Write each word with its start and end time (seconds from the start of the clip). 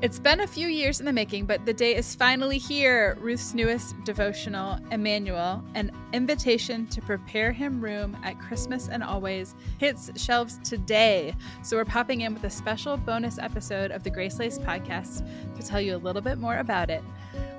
It's 0.00 0.20
been 0.20 0.40
a 0.40 0.46
few 0.46 0.68
years 0.68 1.00
in 1.00 1.06
the 1.06 1.12
making, 1.12 1.46
but 1.46 1.66
the 1.66 1.72
day 1.72 1.96
is 1.96 2.14
finally 2.14 2.58
here. 2.58 3.16
Ruth's 3.20 3.52
newest 3.52 3.96
devotional, 4.04 4.78
Emmanuel, 4.92 5.64
an 5.74 5.90
invitation 6.12 6.86
to 6.86 7.00
prepare 7.00 7.50
him 7.50 7.80
room 7.80 8.16
at 8.22 8.38
Christmas 8.38 8.88
and 8.88 9.02
always, 9.02 9.56
hits 9.78 10.10
shelves 10.16 10.60
today. 10.62 11.34
So 11.62 11.76
we're 11.76 11.84
popping 11.84 12.20
in 12.20 12.32
with 12.32 12.44
a 12.44 12.50
special 12.50 12.96
bonus 12.96 13.38
episode 13.38 13.90
of 13.90 14.04
the 14.04 14.10
GraceLaced 14.10 14.64
podcast 14.64 15.26
to 15.56 15.66
tell 15.66 15.80
you 15.80 15.96
a 15.96 15.98
little 15.98 16.22
bit 16.22 16.38
more 16.38 16.58
about 16.58 16.90
it. 16.90 17.02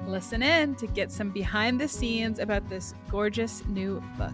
Listen 0.08 0.42
in 0.42 0.76
to 0.76 0.88
get 0.88 1.12
some 1.12 1.32
behind 1.32 1.80
the 1.82 1.90
scenes 1.90 2.40
about 2.40 2.70
this 2.70 2.94
gorgeous 3.12 3.66
new 3.66 4.02
book. 4.18 4.34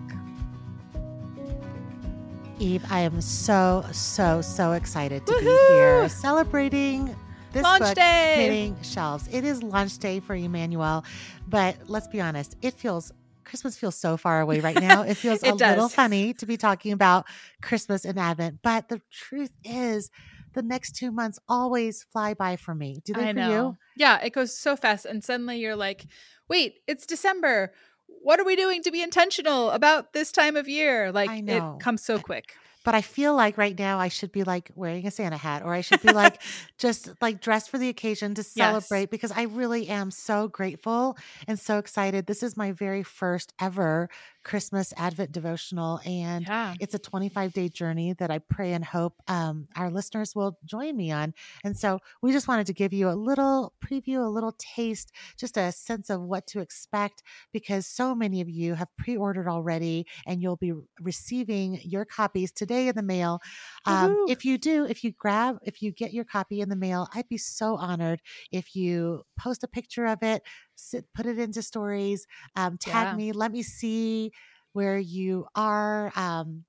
Eve, 2.60 2.86
I 2.90 3.02
am 3.02 3.20
so, 3.20 3.84
so, 3.92 4.42
so 4.42 4.74
excited 4.74 5.26
to 5.26 5.34
Woohoo! 5.34 5.40
be 5.42 5.74
here 5.74 6.08
celebrating 6.08 7.16
this 7.56 7.64
Launch 7.64 7.84
book 7.84 7.96
day! 7.96 8.36
hitting 8.36 8.82
shelves. 8.84 9.30
It 9.32 9.46
is 9.46 9.64
launch 9.64 9.98
day 9.98 10.20
for 10.20 10.36
Emmanuel, 10.36 11.06
but 11.48 11.78
let's 11.88 12.08
be 12.08 12.20
honest, 12.20 12.58
it 12.62 12.74
feels 12.74 13.14
Christmas 13.46 13.78
feels 13.78 13.96
so 13.96 14.18
far 14.18 14.42
away 14.42 14.60
right 14.60 14.80
now. 14.80 15.04
It 15.04 15.16
feels 15.16 15.42
It 15.44 15.52
a 15.52 15.56
little 15.56 15.88
funny 15.88 16.34
to 16.34 16.46
be 16.46 16.58
talking 16.58 16.92
about 16.92 17.26
Christmas 17.62 18.04
and 18.04 18.20
Advent, 18.20 18.60
but 18.62 18.90
the 18.90 19.02
truth 19.10 19.52
is 19.64 20.12
the 20.54 20.64
next 20.64 20.98
two 20.98 21.12
months 21.12 21.40
always 21.48 22.04
fly 22.12 22.34
by 22.34 22.58
for 22.58 22.76
me. 22.76 23.02
Do 23.06 23.14
they 23.14 23.30
I 23.30 23.34
for 23.34 23.40
know. 23.40 23.52
you? 23.52 23.78
Yeah, 23.96 24.22
it 24.22 24.34
goes 24.34 24.58
so 24.58 24.76
fast. 24.76 25.06
And 25.06 25.24
suddenly 25.24 25.58
you're 25.60 25.76
like, 25.76 26.06
wait, 26.50 26.80
it's 26.88 27.06
December. 27.06 27.72
What 28.08 28.40
are 28.40 28.46
we 28.46 28.56
doing 28.56 28.84
to 28.84 28.92
be 28.92 29.02
intentional 29.02 29.70
about 29.70 30.12
this 30.12 30.32
time 30.32 30.58
of 30.58 30.68
year? 30.68 31.12
Like, 31.12 31.30
I 31.30 31.40
know. 31.40 31.76
it 31.78 31.84
comes 31.84 32.04
so 32.04 32.20
quick. 32.20 32.56
But 32.86 32.96
I 32.96 33.02
feel 33.02 33.36
like 33.36 33.58
right 33.58 33.78
now 33.78 34.00
I 34.00 34.08
should 34.08 34.32
be 34.32 34.44
like 34.44 34.72
wearing 34.76 35.06
a 35.08 35.12
Santa 35.12 35.38
hat 35.38 35.64
or 35.64 35.74
I 35.74 35.82
should 35.82 36.02
be 36.02 36.14
like 36.14 36.42
just 36.78 37.10
like 37.20 37.42
dressed 37.42 37.70
for 37.70 37.78
the 37.78 37.90
occasion 37.90 38.36
to 38.36 38.44
celebrate 38.44 39.10
because 39.10 39.32
I 39.32 39.44
really 39.44 39.90
am 39.90 40.12
so 40.12 40.48
grateful 40.48 41.18
and 41.48 41.60
so 41.60 41.80
excited. 41.80 42.28
This 42.28 42.44
is 42.44 42.56
my 42.56 42.72
very 42.72 43.04
first 43.04 43.54
ever 43.60 44.08
Christmas 44.46 44.94
Advent 44.96 45.32
devotional 45.32 46.00
and 46.06 46.46
Yeah. 46.48 46.76
it's 46.80 46.94
a 46.94 47.00
25 47.00 47.52
day 47.52 47.68
journey 47.68 48.14
that 48.14 48.30
I 48.32 48.38
pray 48.40 48.74
and 48.74 48.86
hope 48.86 49.16
um, 49.28 49.68
our 49.76 49.90
listeners 49.90 50.36
will 50.36 50.58
join 50.64 50.96
me 50.96 51.12
on. 51.12 51.34
And 51.64 51.78
so 51.78 52.00
we 52.22 52.32
just 52.32 52.48
wanted 52.48 52.68
to 52.68 52.74
give 52.74 52.94
you 52.94 53.10
a 53.10 53.18
little 53.18 53.74
preview, 53.84 54.24
a 54.24 54.30
little 54.30 54.56
taste, 54.60 55.12
just 55.38 55.58
a 55.58 55.72
sense 55.72 56.10
of 56.10 56.22
what 56.22 56.46
to 56.48 56.60
expect 56.60 57.24
because 57.52 57.88
so 57.88 58.14
many 58.14 58.40
of 58.40 58.48
you 58.50 58.76
have 58.76 58.88
pre 58.98 59.18
ordered 59.18 59.48
already 59.50 60.06
and 60.28 60.42
you'll 60.42 60.58
be 60.58 60.74
receiving 61.02 61.80
your 61.84 62.06
copies 62.06 62.52
today 62.52 62.88
in 62.88 62.96
the 62.96 63.04
mail. 63.04 63.42
Um, 63.88 64.26
if 64.28 64.46
you 64.46 64.58
do, 64.60 64.86
if 64.86 65.04
you 65.04 65.12
grab, 65.12 65.58
if 65.64 65.82
you 65.82 65.92
get 65.92 66.14
your 66.14 66.24
copy 66.24 66.62
in 66.62 66.70
the 66.70 66.76
mail, 66.76 67.08
I'd 67.14 67.28
be 67.30 67.38
so 67.38 67.76
honored 67.78 68.22
if 68.52 68.76
you 68.76 69.24
post 69.40 69.64
a 69.64 69.68
picture 69.68 70.06
of 70.06 70.22
it, 70.22 70.44
sit, 70.76 71.06
put 71.14 71.26
it 71.26 71.40
into 71.40 71.62
stories, 71.62 72.26
um, 72.56 72.78
tag 72.78 73.08
Yeah. 73.08 73.16
me, 73.16 73.32
let 73.32 73.52
me 73.52 73.64
see 73.64 74.32
where 74.74 74.98
you 74.98 75.46
are. 75.56 76.12
Um, 76.16 76.66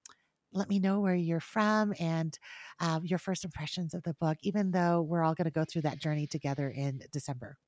let 0.52 0.68
me 0.68 0.78
know 0.78 1.00
where 1.00 1.14
you're 1.14 1.40
from 1.40 1.92
and 2.00 2.38
um, 2.80 3.04
your 3.04 3.18
first 3.18 3.44
impressions 3.44 3.92
of 3.92 4.02
the 4.04 4.14
book, 4.14 4.38
even 4.42 4.70
though 4.70 5.02
we're 5.02 5.22
all 5.22 5.34
going 5.34 5.44
to 5.44 5.50
go 5.50 5.64
through 5.70 5.82
that 5.82 6.00
journey 6.00 6.26
together 6.26 6.70
in 6.70 7.00
December. 7.12 7.58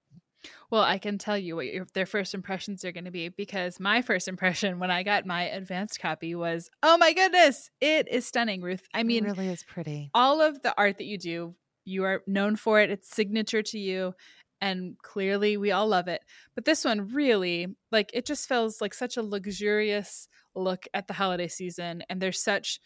Well, 0.70 0.82
I 0.82 0.98
can 0.98 1.18
tell 1.18 1.36
you 1.36 1.56
what 1.56 1.66
your, 1.66 1.86
their 1.94 2.06
first 2.06 2.32
impressions 2.32 2.84
are 2.84 2.92
going 2.92 3.04
to 3.04 3.10
be 3.10 3.28
because 3.28 3.80
my 3.80 4.02
first 4.02 4.28
impression 4.28 4.78
when 4.78 4.90
I 4.90 5.02
got 5.02 5.26
my 5.26 5.44
advanced 5.44 6.00
copy 6.00 6.34
was, 6.34 6.70
oh 6.82 6.96
my 6.96 7.12
goodness, 7.12 7.70
it 7.80 8.08
is 8.08 8.24
stunning, 8.24 8.62
Ruth. 8.62 8.82
I 8.94 9.02
mean, 9.02 9.26
it 9.26 9.36
really 9.36 9.48
is 9.48 9.64
pretty. 9.64 10.10
all 10.14 10.40
of 10.40 10.62
the 10.62 10.72
art 10.78 10.98
that 10.98 11.06
you 11.06 11.18
do, 11.18 11.56
you 11.84 12.04
are 12.04 12.22
known 12.26 12.56
for 12.56 12.80
it. 12.80 12.90
It's 12.90 13.14
signature 13.14 13.62
to 13.62 13.78
you. 13.78 14.14
And 14.60 14.96
clearly, 15.02 15.56
we 15.56 15.70
all 15.70 15.86
love 15.86 16.08
it. 16.08 16.22
But 16.54 16.64
this 16.64 16.84
one 16.84 17.12
really, 17.12 17.68
like, 17.92 18.10
it 18.12 18.26
just 18.26 18.48
feels 18.48 18.80
like 18.80 18.94
such 18.94 19.16
a 19.16 19.22
luxurious 19.22 20.28
look 20.54 20.86
at 20.92 21.06
the 21.06 21.14
holiday 21.14 21.48
season. 21.48 22.02
And 22.08 22.20
there's 22.20 22.42
such 22.42 22.80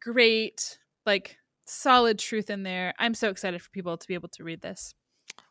great, 0.00 0.78
like, 1.06 1.38
solid 1.64 2.18
truth 2.18 2.50
in 2.50 2.62
there. 2.62 2.92
I'm 2.98 3.14
so 3.14 3.30
excited 3.30 3.62
for 3.62 3.70
people 3.70 3.96
to 3.96 4.06
be 4.06 4.14
able 4.14 4.28
to 4.30 4.44
read 4.44 4.60
this. 4.60 4.94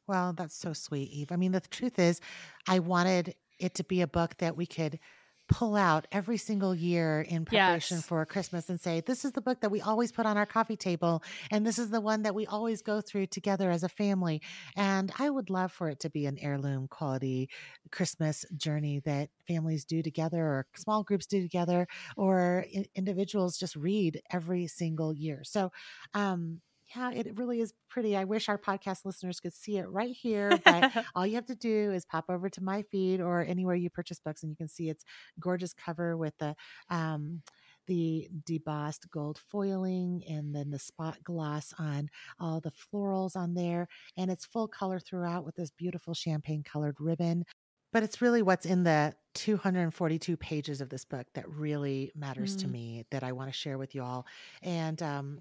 Well, 0.06 0.34
that's 0.34 0.56
so 0.56 0.74
sweet, 0.74 1.10
Eve. 1.10 1.32
I 1.32 1.38
mean, 1.38 1.54
the 1.54 1.62
truth 1.62 1.98
is, 1.98 2.22
I 2.68 2.80
wanted 2.80 3.36
it 3.60 3.74
to 3.76 3.84
be 3.84 4.02
a 4.02 4.08
book 4.08 4.36
that 4.38 4.58
we 4.58 4.66
could 4.66 5.00
pull 5.48 5.76
out 5.76 6.08
every 6.12 6.38
single 6.38 6.74
year 6.74 7.22
in 7.22 7.46
preparation 7.46 7.98
Yes. 7.98 8.06
for 8.06 8.26
Christmas 8.26 8.70
and 8.70 8.80
say, 8.80 9.02
this 9.02 9.26
is 9.26 9.34
the 9.34 9.42
book 9.42 9.62
that 9.62 9.70
we 9.72 9.82
always 9.82 10.12
put 10.12 10.26
on 10.26 10.38
our 10.38 10.46
coffee 10.46 10.78
table. 10.78 11.22
And 11.52 11.66
this 11.66 11.78
is 11.78 11.90
the 11.90 12.02
one 12.02 12.24
that 12.24 12.34
we 12.34 12.46
always 12.48 12.82
go 12.82 13.02
through 13.02 13.28
together 13.28 13.70
as 13.70 13.84
a 13.84 13.90
family. 13.90 14.42
And 14.76 15.12
I 15.20 15.30
would 15.30 15.50
love 15.50 15.72
for 15.72 15.90
it 15.90 16.00
to 16.02 16.10
be 16.10 16.26
an 16.26 16.38
heirloom 16.40 16.88
quality 16.88 17.50
Christmas 17.92 18.46
journey 18.56 19.00
that 19.06 19.30
families 19.48 19.86
do 19.86 20.02
together 20.02 20.44
or 20.44 20.68
small 20.76 21.04
groups 21.04 21.26
do 21.26 21.42
together 21.42 21.88
or 22.18 22.66
individuals 22.96 23.58
just 23.58 23.76
read 23.76 24.22
every 24.32 24.68
single 24.68 25.14
year. 25.14 25.44
So, 25.44 25.72
um, 26.14 26.62
yeah, 26.96 27.12
it 27.12 27.38
really 27.38 27.60
is 27.62 27.74
pretty. 27.90 28.16
I 28.16 28.24
wish 28.24 28.50
our 28.50 28.58
podcast 28.58 29.06
listeners 29.06 29.40
could 29.40 29.54
see 29.54 29.78
it 29.78 29.88
right 29.90 30.16
here, 30.16 30.60
but 30.66 30.92
all 31.16 31.26
you 31.26 31.36
have 31.36 31.46
to 31.48 31.56
do 31.56 31.92
is 31.92 32.06
pop 32.06 32.26
over 32.30 32.50
to 32.50 32.64
my 32.64 32.84
feed 32.84 33.22
or 33.22 33.44
anywhere 33.44 33.76
you 33.76 33.90
purchase 33.90 34.20
books 34.20 34.44
and 34.44 34.50
you 34.50 34.56
can 34.56 34.68
see 34.68 34.90
its 34.90 35.04
gorgeous 35.40 35.74
cover 35.74 36.16
with 36.18 36.34
the 36.40 36.56
um 36.90 37.42
the 37.88 38.30
debossed 38.46 39.10
gold 39.12 39.38
foiling 39.52 40.24
and 40.30 40.56
then 40.56 40.70
the 40.70 40.80
spot 40.80 41.18
gloss 41.24 41.74
on 41.78 42.10
all 42.40 42.62
the 42.62 42.72
florals 42.72 43.36
on 43.36 43.54
there 43.56 43.88
and 44.16 44.32
it's 44.32 44.46
full 44.46 44.68
color 44.70 45.00
throughout 45.00 45.44
with 45.44 45.56
this 45.56 45.70
beautiful 45.72 46.14
champagne 46.14 46.64
colored 46.64 46.96
ribbon 47.00 47.44
but 47.92 48.02
it's 48.02 48.22
really 48.22 48.42
what's 48.42 48.66
in 48.66 48.84
the 48.84 49.14
242 49.34 50.38
pages 50.38 50.80
of 50.82 50.90
this 50.90 51.04
book 51.06 51.28
that 51.36 51.48
really 51.50 52.12
matters 52.16 52.56
to 52.56 52.68
Mm. 52.68 52.72
me 52.72 53.06
that 53.12 53.24
I 53.24 53.34
want 53.34 53.50
to 53.52 53.58
share 53.58 53.78
with 53.78 53.94
you 53.94 54.02
all 54.04 54.26
and 54.62 55.02
um 55.04 55.40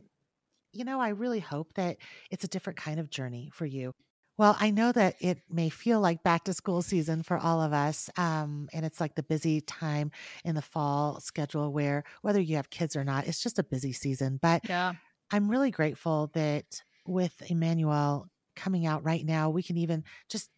you 0.73 0.85
know, 0.85 1.01
I 1.01 1.11
really 1.11 1.41
hope 1.41 1.75
that 1.75 1.99
it's 2.31 2.45
a 2.45 2.49
different 2.49 2.79
kind 2.79 2.99
of 2.99 3.11
journey 3.11 3.51
for 3.53 3.67
you. 3.67 3.95
Well, 4.39 4.57
I 4.59 4.71
know 4.71 4.93
that 4.93 5.17
it 5.21 5.39
may 5.51 5.69
feel 5.69 6.01
like 6.01 6.23
back 6.23 6.45
to 6.45 6.55
school 6.55 6.81
season 6.81 7.23
for 7.23 7.37
all 7.37 7.61
of 7.61 7.73
us. 7.73 8.09
Um, 8.17 8.69
and 8.73 8.85
it's 8.85 9.01
like 9.01 9.15
the 9.15 9.23
busy 9.23 9.61
time 9.61 10.11
in 10.45 10.55
the 10.55 10.63
fall 10.63 11.21
schedule 11.21 11.73
where 11.73 12.05
whether 12.23 12.41
you 12.41 12.57
have 12.57 12.71
kids 12.71 12.97
or 12.97 13.05
not, 13.05 13.27
it's 13.27 13.43
just 13.43 13.59
a 13.59 13.65
busy 13.65 13.93
season. 13.93 14.39
But 14.41 14.69
yeah. 14.69 14.95
I'm 15.31 15.51
really 15.51 15.71
grateful 15.71 16.31
that 16.35 16.83
with 17.07 17.43
Emmanuel 17.51 18.27
coming 18.57 18.87
out 18.87 19.05
right 19.05 19.25
now, 19.25 19.51
we 19.51 19.63
can 19.63 19.77
even 19.77 20.05
just 20.29 20.51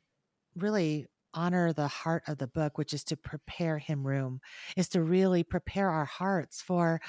really 0.56 1.06
honor 1.32 1.72
the 1.72 1.88
heart 1.88 2.22
of 2.28 2.38
the 2.38 2.46
book, 2.46 2.78
which 2.78 2.94
is 2.94 3.02
to 3.04 3.16
prepare 3.16 3.78
him 3.78 4.06
room, 4.06 4.40
is 4.76 4.88
to 4.90 5.02
really 5.02 5.42
prepare 5.42 5.90
our 5.90 6.04
hearts 6.04 6.62
for 6.62 7.00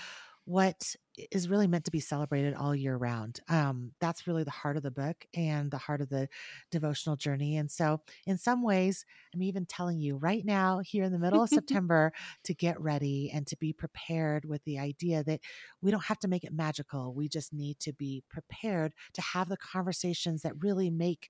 what 0.46 0.96
is 1.31 1.50
really 1.50 1.68
meant 1.68 1.86
to 1.86 1.92
be 1.92 2.00
celebrated 2.00 2.53
all 2.53 2.76
year 2.76 2.96
round. 2.96 3.40
Um, 3.50 3.92
that's 4.00 4.28
really 4.28 4.44
the 4.44 4.52
heart 4.52 4.78
of 4.78 4.84
the 4.84 4.92
book 4.92 5.26
and 5.34 5.72
the 5.72 5.78
heart 5.78 6.02
of 6.02 6.09
the 6.09 6.28
devotional 6.72 7.16
journey. 7.16 7.58
And 7.58 7.72
so, 7.72 8.02
in 8.26 8.38
some 8.38 8.64
ways, 8.64 9.06
I'm 9.34 9.44
even 9.44 9.66
telling 9.66 10.00
you 10.00 10.18
right 10.18 10.46
now, 10.46 10.80
here 10.80 11.03
in 11.03 11.12
the 11.12 11.20
middle 11.20 11.44
of 11.44 11.50
September, 11.66 12.12
to 12.44 12.53
get 12.53 12.80
ready 12.80 13.31
and 13.34 13.48
to 13.48 13.58
be 13.58 13.74
prepared 13.74 14.46
with 14.46 14.64
the 14.66 14.80
idea 14.80 15.24
that 15.24 15.42
we 15.81 15.92
don't 15.92 16.06
have 16.06 16.20
to 16.20 16.28
make 16.28 16.44
it 16.44 16.53
magical. 16.53 17.14
We 17.14 17.30
just 17.30 17.53
need 17.53 17.80
to 17.80 17.94
be 17.94 18.24
prepared 18.30 18.94
to 19.14 19.22
have 19.22 19.50
the 19.50 19.58
conversations 19.58 20.42
that 20.42 20.53
really 20.62 20.90
make 20.90 21.30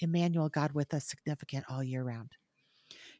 Emmanuel, 0.00 0.48
God 0.48 0.72
with 0.72 0.92
us, 0.92 1.06
significant 1.06 1.64
all 1.68 1.82
year 1.82 2.02
round. 2.02 2.32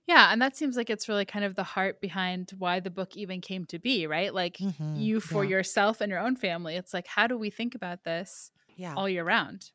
Yeah. 0.07 0.31
And 0.33 0.41
that 0.43 0.57
seems 0.57 0.77
like 0.77 0.91
it's 0.91 1.09
really 1.09 1.25
kind 1.25 1.45
of 1.45 1.57
the 1.57 1.63
heart 1.65 2.01
behind 2.01 2.51
why 2.59 2.81
the 2.81 2.91
book 2.91 3.17
even 3.17 3.41
came 3.41 3.65
to 3.67 3.79
be, 3.79 4.07
right? 4.07 4.33
Like, 4.35 4.61
Mhm, 4.61 4.79
you 4.93 5.21
for 5.21 5.45
yeah. 5.45 5.51
yourself 5.51 6.01
and 6.01 6.11
your 6.11 6.21
own 6.21 6.37
family. 6.37 6.77
It's 6.77 6.93
like, 6.95 7.07
how 7.07 7.27
do 7.27 7.39
we 7.39 7.51
think 7.51 7.75
about 7.75 8.05
this 8.05 8.53
Yeah. 8.77 8.97
all 8.97 9.09
year 9.09 9.25
round? 9.25 9.71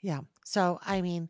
Yeah. 0.00 0.20
So, 0.44 0.78
I 0.82 1.02
mean, 1.02 1.28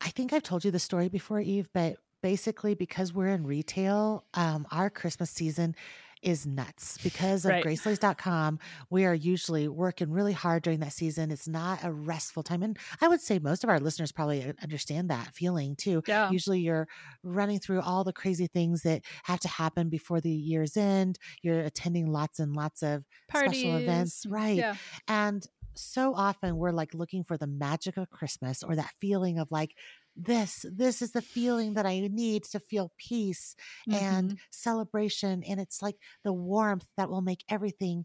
I 0.00 0.10
think 0.10 0.32
I've 0.32 0.42
told 0.42 0.64
you 0.64 0.70
the 0.72 0.78
story 0.80 1.08
before, 1.08 1.40
Eve, 1.40 1.70
but 1.72 1.98
basically, 2.22 2.74
because 2.74 3.12
we're 3.14 3.28
in 3.28 3.46
retail, 3.46 4.26
um, 4.34 4.66
our 4.70 4.90
Christmas 4.90 5.30
season 5.30 5.74
is 6.24 6.46
nuts. 6.46 6.98
Because 7.02 7.44
of 7.44 7.50
Right. 7.50 7.64
gracelaced.com, 7.64 8.58
we 8.90 9.04
are 9.04 9.14
usually 9.14 9.68
working 9.68 10.10
really 10.10 10.32
hard 10.32 10.62
during 10.62 10.80
that 10.80 10.92
season. 10.92 11.30
It's 11.30 11.46
not 11.46 11.84
a 11.84 11.92
restful 11.92 12.42
time. 12.42 12.62
And 12.62 12.78
I 13.00 13.08
would 13.08 13.20
say 13.20 13.38
most 13.38 13.62
of 13.62 13.70
our 13.70 13.78
listeners 13.78 14.10
probably 14.12 14.52
understand 14.62 15.10
that 15.10 15.34
feeling 15.34 15.76
too. 15.76 16.02
Yeah. 16.06 16.30
Usually 16.30 16.60
you're 16.60 16.88
running 17.22 17.58
through 17.60 17.82
all 17.82 18.04
the 18.04 18.12
crazy 18.12 18.46
things 18.46 18.82
that 18.82 19.02
have 19.24 19.40
to 19.40 19.48
happen 19.48 19.88
before 19.88 20.20
the 20.20 20.30
year's 20.30 20.76
end. 20.76 21.18
You're 21.42 21.60
attending 21.60 22.06
lots 22.06 22.38
and 22.40 22.54
lots 22.56 22.82
of 22.82 23.04
special 23.28 23.76
events. 23.76 24.24
Right. 24.26 24.56
Yeah. 24.56 24.76
And 25.06 25.46
so 25.74 26.14
often 26.14 26.56
we're 26.56 26.70
like 26.70 26.94
looking 26.94 27.24
for 27.24 27.36
the 27.36 27.48
magic 27.48 27.96
of 27.96 28.08
Christmas 28.08 28.62
or 28.62 28.76
that 28.76 28.92
feeling 29.00 29.38
of 29.38 29.50
like, 29.50 29.74
this, 30.16 30.64
this 30.70 31.02
is 31.02 31.12
the 31.12 31.22
feeling 31.22 31.74
that 31.74 31.86
I 31.86 32.00
need 32.10 32.44
to 32.52 32.60
feel 32.60 32.92
peace 32.98 33.54
and 33.90 34.32
Mhm. 34.32 34.38
celebration. 34.50 35.42
And 35.44 35.60
it's 35.60 35.82
like 35.82 35.96
the 36.24 36.32
warmth 36.32 36.86
that 36.96 37.08
will 37.10 37.22
make 37.22 37.44
everything 37.48 38.04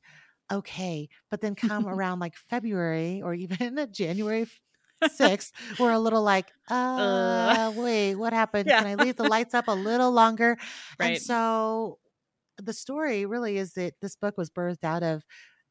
okay. 0.51 1.09
But 1.29 1.41
then 1.41 1.55
come 1.55 1.87
around 1.87 2.19
like 2.19 2.35
February 2.35 3.21
or 3.21 3.33
even 3.33 3.87
January, 3.91 4.47
sixth 5.03 5.53
were 5.77 5.91
a 5.91 5.99
little 5.99 6.23
like, 6.23 6.51
uh, 6.69 7.71
wait, 7.73 8.15
what 8.15 8.33
happened? 8.33 8.73
Yeah. 8.73 8.75
Can 8.75 8.87
I 8.87 8.95
leave 8.95 9.15
the 9.15 9.25
lights 9.25 9.53
up 9.53 9.65
a 9.67 9.75
little 9.75 10.11
longer? 10.11 10.57
And 10.99 11.17
Right. 11.17 11.19
so 11.19 11.99
the 12.57 12.73
story 12.73 13.25
really 13.25 13.57
is 13.57 13.73
that 13.73 13.95
this 14.01 14.15
book 14.15 14.37
was 14.37 14.49
birthed 14.49 14.83
out 14.83 15.03
of 15.03 15.23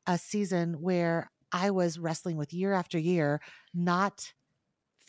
a 0.06 0.18
season 0.18 0.74
where 0.80 1.30
I 1.52 1.70
was 1.70 1.98
wrestling 1.98 2.36
with 2.36 2.52
year 2.52 2.72
after 2.72 2.98
year, 2.98 3.40
not 3.74 4.32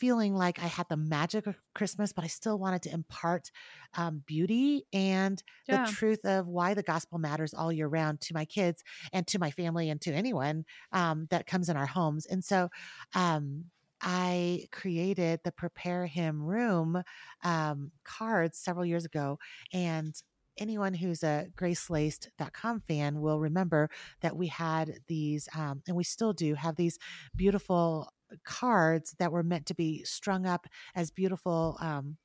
feeling 0.00 0.34
like 0.34 0.58
I 0.58 0.66
had 0.66 0.86
the 0.88 0.96
magic 0.96 1.46
of 1.46 1.60
Christmas, 1.74 2.12
but 2.12 2.24
I 2.24 2.28
still 2.28 2.58
wanted 2.58 2.82
to 2.84 2.92
impart 2.92 3.50
um, 3.94 4.22
beauty 4.26 4.86
and 4.92 5.42
Yeah. 5.66 5.70
the 5.70 5.78
truth 5.78 6.24
of 6.24 6.48
why 6.48 6.74
the 6.74 6.82
gospel 6.82 7.18
matters 7.18 7.54
all 7.54 7.72
year 7.72 7.88
round 7.88 8.20
to 8.22 8.34
my 8.34 8.44
kids 8.46 8.82
and 9.12 9.26
to 9.28 9.38
my 9.38 9.50
family 9.50 9.90
and 9.90 10.00
to 10.02 10.12
anyone 10.12 10.64
um, 10.92 11.26
that 11.30 11.46
comes 11.46 11.68
in 11.68 11.76
our 11.76 11.86
homes. 11.86 12.26
And 12.26 12.44
so 12.44 12.70
um, 13.14 13.66
I 14.00 14.66
created 14.72 15.40
the 15.44 15.52
Prepare 15.52 16.06
Him 16.06 16.42
Room 16.42 17.02
um, 17.44 17.92
cards 18.04 18.58
several 18.58 18.86
years 18.86 19.04
ago. 19.04 19.38
And 19.72 20.14
anyone 20.58 20.94
who's 20.94 21.22
a 21.22 21.48
gracelaced.com 21.56 22.80
fan 22.80 23.20
will 23.20 23.40
remember 23.40 23.90
that 24.20 24.36
we 24.36 24.48
had 24.48 24.98
these, 25.08 25.48
um, 25.56 25.82
and 25.86 25.96
we 25.96 26.04
still 26.04 26.32
do 26.32 26.54
have 26.54 26.76
these 26.76 26.98
beautiful 27.36 28.12
cards 28.44 29.14
that 29.18 29.32
were 29.32 29.42
meant 29.42 29.66
to 29.66 29.74
be 29.74 30.04
strung 30.04 30.46
up 30.46 30.66
as 30.94 31.10
beautiful 31.10 31.76
um, 31.80 32.16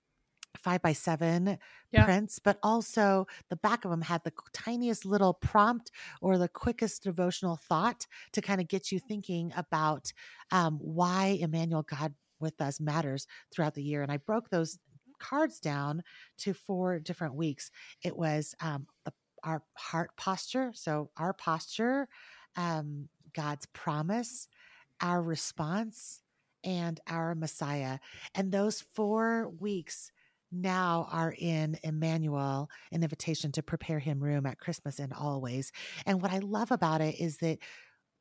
five 0.57 0.81
by 0.81 0.94
seven 0.94 1.57
Yeah. 1.92 2.06
prints, 2.06 2.40
but 2.40 2.60
also 2.63 3.25
the 3.50 3.56
back 3.57 3.86
of 3.86 3.92
them 3.92 4.02
had 4.02 4.24
the 4.24 4.34
tiniest 4.54 5.06
little 5.06 5.34
prompt 5.34 5.92
or 6.22 6.38
the 6.38 6.50
quickest 6.50 7.04
devotional 7.04 7.57
thought 7.57 8.07
to 8.34 8.42
kind 8.42 8.62
of 8.62 8.68
get 8.68 8.92
you 8.92 9.00
thinking 9.00 9.52
about 9.56 10.12
um, 10.52 10.78
why 10.80 11.38
Emmanuel 11.40 11.84
God 11.84 12.16
with 12.40 12.60
us 12.62 12.80
matters 12.80 13.28
throughout 13.51 13.75
the 13.75 13.84
year. 13.84 14.01
And 14.01 14.12
I 14.12 14.18
broke 14.18 14.50
those 14.50 14.78
cards 15.19 15.60
down 15.60 16.04
to 16.40 16.54
four 16.54 17.00
different 17.00 17.36
weeks. 17.36 17.72
It 18.04 18.16
was 18.18 18.54
um, 18.60 18.88
the, 19.06 19.13
our 19.44 19.63
heart 19.78 20.12
posture, 20.18 20.72
so 20.74 21.12
our 21.18 21.34
posture, 21.34 22.08
um, 22.56 23.10
God's 23.34 23.66
promise, 23.68 24.48
our 25.01 25.21
response, 25.21 26.21
and 26.65 27.00
our 27.07 27.36
Messiah. 27.36 28.00
And 28.33 28.51
those 28.51 28.83
four 28.94 29.50
weeks 29.59 30.12
now 30.51 31.07
are 31.12 31.33
in 31.38 31.77
Emmanuel, 31.83 32.69
an 32.92 33.03
invitation 33.03 33.51
to 33.53 33.63
prepare 33.63 34.00
him 34.00 34.19
room 34.19 34.45
at 34.45 34.59
Christmas 34.59 35.00
and 35.00 35.13
always. 35.13 35.71
And 36.06 36.21
what 36.21 36.31
I 36.31 36.39
love 36.39 36.71
about 36.71 37.01
it 37.01 37.19
is 37.19 37.38
that 37.38 37.59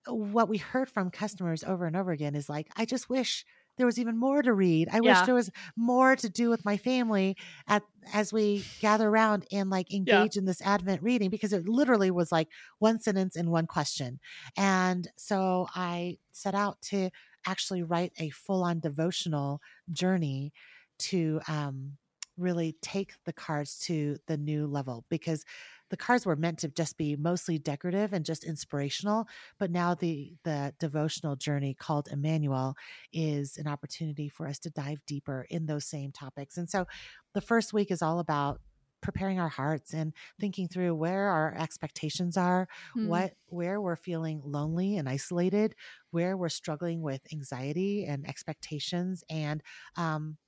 uh, 0.06 0.15
what 0.15 0.49
we 0.49 0.59
heard 0.59 0.88
from 0.91 1.11
customers 1.11 1.65
over 1.65 1.87
and 1.87 1.97
over 1.97 2.12
again 2.12 2.35
is 2.35 2.49
like, 2.49 2.69
I 2.77 2.85
just 2.85 3.09
wish 3.09 3.44
there 3.76 3.87
was 3.87 3.99
even 3.99 4.19
more 4.19 4.43
to 4.43 4.53
read. 4.53 4.88
I 4.93 5.00
wish 5.00 5.23
there 5.23 5.35
was 5.35 5.50
more 5.76 6.17
to 6.17 6.29
do 6.29 6.49
with 6.50 6.65
my 6.65 6.76
family 6.76 7.37
at 7.67 7.82
as 8.12 8.32
we 8.32 8.71
gather 8.81 9.09
around 9.09 9.47
and 9.53 9.71
like 9.71 9.93
engage 9.93 10.37
in 10.37 10.44
this 10.44 10.61
Advent 10.62 11.03
reading 11.03 11.31
because 11.31 11.53
it 11.53 11.69
literally 11.69 12.11
was 12.11 12.31
like 12.31 12.49
one 12.79 13.00
sentence 13.00 13.37
and 13.37 13.50
one 13.50 13.67
question. 13.67 14.21
And 14.56 15.09
so 15.17 15.67
I 15.75 16.19
set 16.32 16.55
out 16.55 16.81
to 16.82 17.11
actually 17.47 17.82
write 17.82 18.12
a 18.19 18.31
full-on 18.31 18.81
devotional 18.81 19.61
journey 19.93 20.53
to 20.99 21.41
um 21.49 21.97
really 22.37 22.77
take 22.83 23.15
the 23.25 23.33
cards 23.33 23.79
to 23.79 24.17
the 24.27 24.37
new 24.37 24.67
level 24.67 25.05
because 25.09 25.45
the 25.91 25.97
cards 25.97 26.27
were 26.27 26.35
meant 26.37 26.59
to 26.59 26.69
just 26.69 26.97
be 26.97 27.15
mostly 27.15 27.59
decorative 27.59 28.13
and 28.13 28.25
just 28.25 28.43
inspirational 28.45 29.27
but 29.59 29.71
now 29.71 29.95
the 29.95 30.35
the 30.45 30.75
devotional 30.81 31.37
journey 31.37 31.75
called 31.75 32.09
Emmanuel 32.11 32.75
is 33.13 33.57
an 33.59 33.69
opportunity 33.69 34.29
for 34.29 34.49
us 34.49 34.59
to 34.59 34.71
dive 34.71 35.05
deeper 35.07 35.47
in 35.51 35.67
those 35.67 35.85
same 35.87 36.11
topics 36.11 36.57
and 36.57 36.69
so 36.69 36.87
the 37.35 37.41
first 37.41 37.73
week 37.73 37.91
is 37.91 38.03
all 38.03 38.19
about 38.19 38.61
preparing 39.01 39.39
our 39.39 39.51
hearts 39.51 39.93
and 39.93 40.15
thinking 40.41 40.67
through 40.67 40.95
where 40.95 41.29
our 41.29 41.55
expectations 41.59 42.37
are 42.39 42.67
Mm. 42.97 43.07
what 43.09 43.35
where 43.47 43.81
we're 43.81 43.97
feeling 43.97 44.41
lonely 44.45 44.97
and 44.97 45.09
isolated 45.09 45.75
where 46.11 46.37
we're 46.37 46.49
struggling 46.49 47.03
with 47.03 47.21
anxiety 47.33 48.07
and 48.07 48.27
expectations 48.27 49.23
and 49.29 49.63
um 49.97 50.39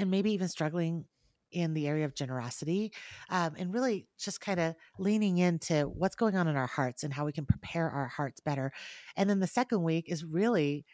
and 0.00 0.10
maybe 0.10 0.32
even 0.32 0.48
struggling 0.48 1.06
in 1.52 1.74
the 1.74 1.88
area 1.88 2.04
of 2.04 2.14
generosity 2.14 2.92
um, 3.30 3.54
and 3.58 3.74
really 3.74 4.06
just 4.18 4.40
kind 4.40 4.60
of 4.60 4.74
leaning 4.98 5.38
into 5.38 5.82
what's 5.82 6.14
going 6.16 6.36
on 6.36 6.46
in 6.48 6.56
our 6.56 6.68
hearts 6.68 7.02
and 7.02 7.12
how 7.12 7.24
we 7.26 7.32
can 7.32 7.44
prepare 7.46 7.90
our 7.90 8.06
hearts 8.06 8.40
better 8.40 8.72
and 9.16 9.28
then 9.28 9.40
the 9.40 9.48
second 9.48 9.82
week 9.82 10.06
is 10.08 10.24
really 10.24 10.84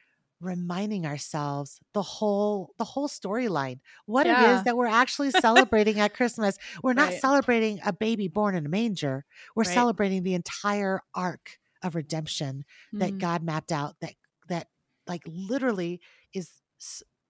reminding 0.41 1.07
ourselves 1.07 1.81
the 1.95 2.03
whole 2.03 2.75
the 2.79 2.85
whole 2.85 3.09
storyline 3.09 3.81
what 4.07 4.27
it 4.27 4.39
Yeah. 4.39 4.41
is 4.41 4.65
that 4.65 4.77
we're 4.77 4.87
actually 4.87 5.31
celebrating 5.31 5.99
at 5.99 6.15
christmas 6.15 6.59
we're 6.83 6.93
not 6.95 7.13
Right. 7.13 7.15
celebrating 7.15 7.81
a 7.87 7.93
baby 7.93 8.29
born 8.29 8.55
in 8.55 8.67
a 8.67 8.69
manger 8.69 9.25
we're 9.55 9.65
Right. 9.65 9.65
celebrating 9.65 10.23
the 10.23 10.35
entire 10.35 11.01
arc 11.15 11.59
of 11.83 11.95
redemption 11.95 12.65
that 12.99 13.19
Mm. 13.19 13.19
God 13.19 13.43
mapped 13.43 13.73
out 13.73 13.97
that 14.01 14.15
that 14.49 14.69
like 15.07 15.23
literally 15.27 16.01
is 16.35 16.51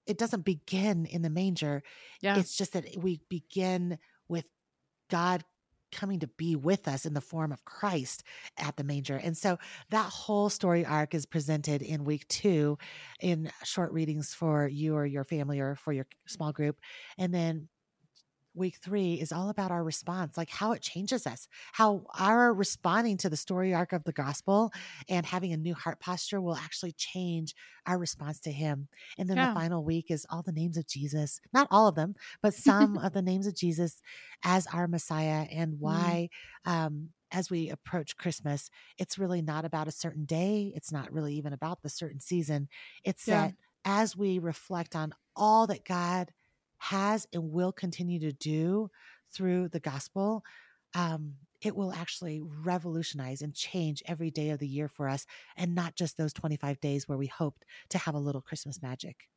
it 0.07 0.19
doesn't 0.19 0.45
begin 0.45 1.07
in 1.07 1.23
the 1.23 1.31
manger. 1.31 1.83
Yeah. 2.21 2.39
It's 2.39 2.57
just 2.57 2.73
that 2.73 2.97
we 2.97 3.21
begin 3.29 3.99
with 4.29 4.47
God 5.11 5.45
coming 5.93 6.21
to 6.21 6.27
be 6.27 6.57
with 6.57 6.89
us 6.89 7.07
in 7.07 7.15
the 7.15 7.21
form 7.21 7.53
of 7.53 7.65
Christ 7.65 8.23
at 8.59 8.77
the 8.77 8.85
manger. 8.85 9.17
And 9.17 9.37
so 9.37 9.59
that 9.91 10.11
whole 10.11 10.51
story 10.51 10.85
arc 10.85 11.15
is 11.15 11.27
presented 11.27 11.81
in 11.81 12.05
week 12.05 12.27
2 12.29 12.77
in 13.21 13.51
short 13.65 13.93
readings 13.93 14.35
for 14.35 14.69
you 14.69 14.95
or 14.95 15.07
your 15.07 15.25
family 15.25 15.61
or 15.61 15.77
for 15.77 15.93
your 15.93 16.07
small 16.27 16.53
group. 16.53 16.79
And 17.19 17.33
then 17.33 17.69
week 18.57 18.77
three 18.83 19.15
is 19.15 19.33
all 19.33 19.51
about 19.51 19.71
our 19.71 19.85
response, 19.85 20.37
like 20.37 20.51
how 20.51 20.73
it 20.73 20.83
changes 20.83 21.27
us, 21.27 21.49
how 21.73 22.07
our 22.19 22.53
responding 22.55 23.17
to 23.19 23.29
the 23.31 23.37
story 23.37 23.75
arc 23.75 23.93
of 23.93 24.05
the 24.05 24.13
gospel 24.13 24.73
and 25.09 25.27
having 25.27 25.53
a 25.53 25.57
new 25.57 25.75
heart 25.75 26.01
posture 26.01 26.41
will 26.41 26.57
actually 26.57 26.93
change 26.93 27.55
our 27.87 27.99
response 27.99 28.41
to 28.41 28.53
Him. 28.53 28.89
And 29.19 29.29
then 29.29 29.39
Yeah. 29.39 29.41
the 29.41 29.49
final 29.49 29.85
week 29.85 30.11
is 30.11 30.27
all 30.31 30.43
the 30.43 30.53
names 30.53 30.77
of 30.77 30.87
Jesus, 30.87 31.41
not 31.53 31.69
all 31.71 31.87
of 31.89 31.95
them, 31.95 32.15
but 32.43 32.55
some 32.55 32.97
of 32.99 33.13
the 33.13 33.23
names 33.23 33.47
of 33.47 33.55
Jesus 33.55 34.01
as 34.45 34.67
our 34.69 34.89
Messiah 34.89 35.47
and 35.51 35.79
why. 35.81 36.29
Um, 36.65 37.11
as 37.33 37.51
we 37.51 37.69
approach 37.71 38.17
Christmas, 38.17 38.71
it's 38.99 39.19
really 39.19 39.43
not 39.43 39.65
about 39.65 39.89
a 39.89 39.93
certain 39.93 40.25
day. 40.27 40.73
It's 40.77 40.93
not 40.93 41.13
really 41.13 41.35
even 41.35 41.53
about 41.53 41.83
the 41.83 41.89
certain 41.89 42.21
season. 42.21 42.69
It's 43.05 43.27
Yeah. 43.27 43.49
that 43.49 43.55
as 43.85 44.17
we 44.17 44.39
reflect 44.39 44.95
on 44.95 45.13
all 45.35 45.67
that 45.67 45.85
God 45.85 46.33
has 46.79 47.27
and 47.33 47.51
will 47.53 47.73
continue 47.73 48.21
to 48.21 48.33
do 48.33 48.91
through 49.33 49.69
the 49.69 49.81
gospel, 49.81 50.45
um, 50.95 51.37
it 51.61 51.75
will 51.75 51.93
actually 51.93 52.41
revolutionize 52.43 53.43
and 53.43 53.55
change 53.55 54.03
every 54.07 54.31
day 54.31 54.51
of 54.51 54.59
the 54.59 54.69
year 54.69 54.89
for 54.89 55.09
us, 55.09 55.27
and 55.57 55.75
not 55.75 55.97
just 55.97 56.17
those 56.17 56.33
25 56.33 56.81
days 56.81 57.09
where 57.09 57.19
we 57.19 57.27
hoped 57.27 57.65
to 57.91 57.99
have 57.99 58.15
a 58.15 58.19
little 58.21 58.43
Christmas 58.43 58.83
magic. 58.83 59.29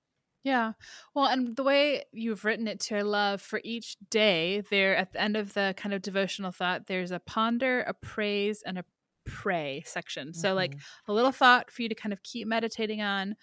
Yeah. 0.43 0.73
Well, 1.13 1.25
and 1.25 1.55
the 1.55 1.63
way 1.63 2.05
you've 2.13 2.45
written 2.45 2.67
it 2.67 2.79
to 2.81 2.97
I 2.97 3.01
love 3.01 3.41
for 3.41 3.59
each 3.63 3.97
day, 4.09 4.61
there 4.61 4.95
at 4.95 5.11
the 5.11 5.21
end 5.21 5.35
of 5.35 5.53
the 5.53 5.73
kind 5.75 5.93
of 5.93 6.01
devotional 6.01 6.51
thought, 6.51 6.85
there's 6.87 7.11
a 7.11 7.19
ponder, 7.19 7.81
a 7.81 7.93
praise, 7.93 8.61
and 8.63 8.77
a 8.79 8.85
pray 9.25 9.83
section. 9.85 10.33
So, 10.33 10.53
like 10.53 10.75
Mhm. 10.75 10.83
a 11.07 11.13
little 11.13 11.33
thought 11.33 11.69
for 11.69 11.81
you 11.81 11.89
to 11.89 11.95
kind 11.95 12.13
of 12.13 12.23
keep 12.23 12.47
meditating 12.47 13.01
on. 13.01 13.35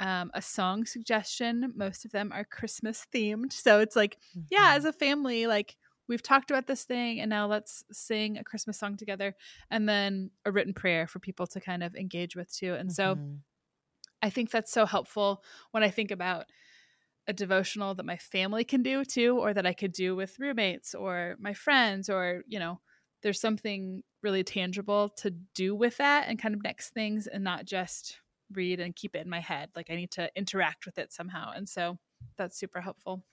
Um, 0.00 0.30
a 0.34 0.42
song 0.42 0.86
suggestion. 0.86 1.72
Most 1.76 2.04
of 2.06 2.10
them 2.12 2.32
are 2.32 2.44
Christmas 2.44 3.06
themed. 3.14 3.52
So 3.52 3.80
it's 3.80 3.96
like, 3.96 4.18
yeah, 4.50 4.72
Mhm. 4.72 4.76
as 4.76 4.86
a 4.86 4.92
family, 4.92 5.46
like 5.46 5.76
we've 6.08 6.22
talked 6.22 6.50
about 6.50 6.66
this 6.66 6.84
thing 6.84 7.20
and 7.20 7.28
now 7.30 7.46
let's 7.46 7.84
sing 7.92 8.38
a 8.38 8.44
Christmas 8.44 8.78
song 8.78 8.96
together. 8.96 9.34
And 9.70 9.88
then 9.88 10.30
a 10.46 10.52
written 10.52 10.74
prayer 10.74 11.06
for 11.06 11.18
people 11.20 11.46
to 11.48 11.60
kind 11.60 11.82
of 11.82 11.94
engage 11.94 12.34
with 12.34 12.52
too. 12.52 12.74
And 12.74 12.90
so 12.90 13.20
Mhm. 13.20 13.52
I 14.22 14.30
think 14.30 14.50
that's 14.50 14.72
so 14.72 14.86
helpful 14.86 15.42
when 15.70 15.82
I 15.82 15.90
think 15.90 16.10
about 16.10 16.46
a 17.28 17.32
devotional 17.32 17.94
that 17.96 18.06
my 18.06 18.18
family 18.18 18.64
can 18.64 18.82
do 18.82 19.04
too, 19.04 19.38
or 19.38 19.54
that 19.54 19.66
I 19.66 19.74
could 19.74 19.92
do 19.92 20.16
with 20.16 20.38
roommates 20.40 20.94
or 20.94 21.36
my 21.40 21.54
friends, 21.54 22.10
or, 22.10 22.44
you 22.48 22.58
know, 22.58 22.80
there's 23.22 23.40
something 23.40 24.02
really 24.22 24.44
tangible 24.44 25.10
to 25.10 25.30
do 25.54 25.74
with 25.74 25.98
that 25.98 26.28
and 26.28 26.38
kind 26.40 26.54
of 26.54 26.62
next 26.64 26.90
things 26.94 27.26
and 27.26 27.44
not 27.44 27.66
just 27.66 28.20
read 28.52 28.80
and 28.80 28.96
keep 28.96 29.16
it 29.16 29.20
in 29.20 29.30
my 29.30 29.40
head. 29.40 29.70
Like 29.76 29.90
I 29.90 29.96
need 29.96 30.10
to 30.12 30.30
interact 30.36 30.86
with 30.86 30.98
it 30.98 31.12
somehow. 31.12 31.52
And 31.52 31.68
so 31.68 31.98
that's 32.36 32.58
super 32.58 32.80
helpful. 32.80 33.24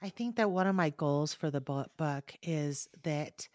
I 0.00 0.08
think 0.08 0.36
that 0.36 0.50
one 0.50 0.66
of 0.66 0.74
my 0.74 0.90
goals 0.90 1.34
for 1.34 1.50
the 1.50 1.60
book 1.60 2.34
is 2.42 2.88
that 3.02 3.48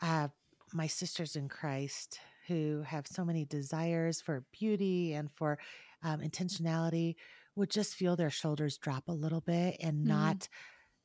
uh, 0.00 0.28
my 0.72 0.86
sisters 0.88 1.36
in 1.36 1.48
Christ 1.48 2.20
who 2.48 2.82
have 2.82 3.06
so 3.06 3.24
many 3.24 3.44
desires 3.44 4.20
for 4.20 4.46
beauty 4.52 5.14
and 5.14 5.30
for 5.32 5.58
um, 6.02 6.20
intentionality 6.20 7.16
would 7.56 7.70
just 7.70 7.94
feel 7.96 8.16
their 8.16 8.30
shoulders 8.30 8.78
drop 8.78 9.08
a 9.08 9.12
little 9.14 9.40
bit 9.42 9.76
and 9.80 10.04
Mhm. 10.04 10.06
not 10.06 10.48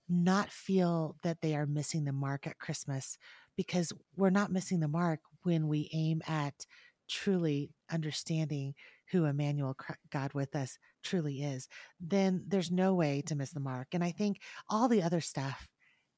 not 0.10 0.52
feel 0.52 1.18
that 1.24 1.42
they 1.42 1.56
are 1.56 1.66
missing 1.68 2.06
the 2.06 2.14
mark 2.14 2.48
at 2.48 2.60
Christmas 2.60 3.18
because 3.56 3.94
we're 4.16 4.30
not 4.32 4.52
missing 4.52 4.80
the 4.82 4.88
mark 4.88 5.22
when 5.44 5.68
we 5.68 5.90
aim 5.94 6.22
at 6.28 6.66
truly 7.08 7.72
understanding 7.92 8.74
who 9.12 9.26
Emmanuel, 9.26 9.76
God 10.10 10.34
with 10.34 10.56
us, 10.56 10.78
truly 11.04 11.42
is, 11.44 11.68
then 12.00 12.44
there's 12.48 12.72
no 12.72 12.94
way 12.94 13.22
to 13.24 13.36
miss 13.36 13.52
the 13.52 13.60
mark. 13.60 13.90
And 13.94 14.04
I 14.04 14.12
think 14.12 14.42
all 14.70 14.88
the 14.88 15.04
other 15.04 15.22
stuff 15.22 15.68